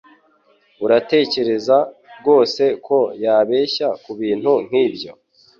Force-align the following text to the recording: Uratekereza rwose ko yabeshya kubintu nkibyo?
Uratekereza 0.85 1.77
rwose 2.19 2.63
ko 2.85 2.99
yabeshya 3.23 3.87
kubintu 4.03 4.51
nkibyo? 4.67 5.11